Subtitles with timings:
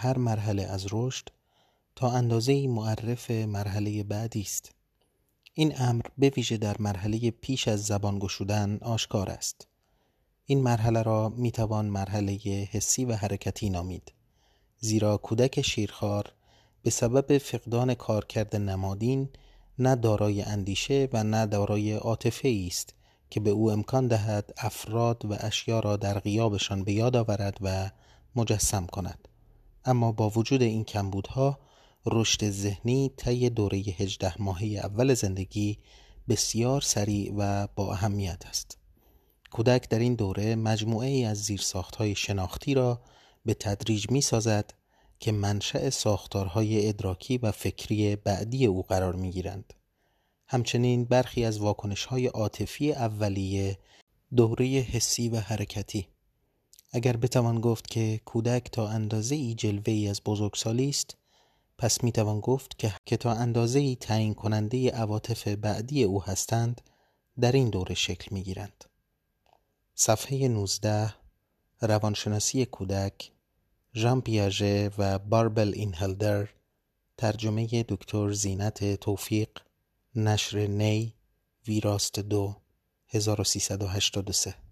[0.00, 1.28] هر مرحله از رشد
[1.96, 4.72] تا اندازه معرف مرحله بعدی است.
[5.54, 9.68] این امر به ویژه در مرحله پیش از زبان گشودن آشکار است.
[10.46, 12.32] این مرحله را می‌توان مرحله
[12.70, 14.12] حسی و حرکتی نامید
[14.78, 16.32] زیرا کودک شیرخوار
[16.82, 19.28] به سبب فقدان کارکرد نمادین
[19.78, 22.94] نه دارای اندیشه و نه دارای عاطفه است
[23.30, 27.90] که به او امکان دهد افراد و اشیا را در غیابشان به یاد آورد و
[28.36, 29.28] مجسم کند.
[29.86, 31.58] اما با وجود این کمبودها
[32.06, 35.78] رشد ذهنی طی دوره 18 ماهه اول زندگی
[36.28, 38.78] بسیار سریع و با اهمیت است
[39.50, 43.00] کودک در این دوره مجموعه ای از زیرساختهای شناختی را
[43.44, 44.74] به تدریج می سازد
[45.20, 49.74] که منشأ ساختارهای ادراکی و فکری بعدی او قرار می گیرند.
[50.48, 53.78] همچنین برخی از واکنشهای عاطفی اولیه
[54.36, 56.08] دوره حسی و حرکتی
[56.96, 61.16] اگر بتوان گفت که کودک تا اندازه ای جلوه ای از بزرگسالی است
[61.78, 66.80] پس می‌توان گفت که, که تا اندازه ای تعیین کننده عواطف بعدی او هستند
[67.40, 68.84] در این دوره شکل می‌گیرند.
[69.94, 71.14] صفحه 19
[71.80, 73.32] روانشناسی کودک
[73.94, 76.48] ژان پیاژه و باربل اینهلدر
[77.16, 79.48] ترجمه دکتر زینت توفیق
[80.14, 81.14] نشر نی
[81.66, 82.56] ویراست دو
[83.08, 84.65] 1383